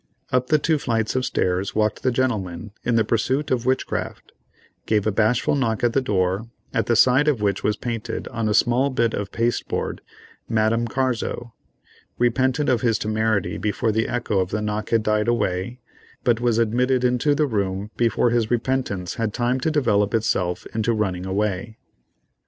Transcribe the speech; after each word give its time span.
Up 0.31 0.47
the 0.47 0.57
two 0.57 0.79
flights 0.79 1.15
of 1.15 1.25
stairs 1.25 1.75
walked 1.75 2.01
the 2.01 2.09
gentleman 2.09 2.71
in 2.83 2.95
the 2.95 3.05
pursuit 3.05 3.51
of 3.51 3.67
witchcraft, 3.67 4.31
gave 4.87 5.05
a 5.05 5.11
bashful 5.11 5.53
knock 5.53 5.83
at 5.83 5.93
the 5.93 6.01
door, 6.01 6.47
at 6.73 6.87
the 6.87 6.95
side 6.95 7.27
of 7.27 7.39
which 7.39 7.63
was 7.63 7.75
painted, 7.77 8.27
on 8.29 8.49
a 8.49 8.55
small 8.55 8.89
bit 8.89 9.13
of 9.13 9.31
pasteboard, 9.31 10.01
"Madame 10.49 10.87
Carzo"—repented 10.87 12.67
of 12.67 12.81
his 12.81 12.97
temerity 12.97 13.59
before 13.59 13.91
the 13.91 14.07
echo 14.07 14.39
of 14.39 14.49
the 14.49 14.59
knock 14.63 14.89
had 14.89 15.03
died 15.03 15.27
away, 15.27 15.79
but 16.23 16.41
was 16.41 16.57
admitted 16.57 17.03
into 17.03 17.35
the 17.35 17.45
room 17.45 17.91
before 17.95 18.31
his 18.31 18.49
repentance 18.49 19.13
had 19.21 19.35
time 19.35 19.59
to 19.59 19.69
develop 19.69 20.15
itself 20.15 20.65
into 20.73 20.93
running 20.93 21.27
away. 21.27 21.77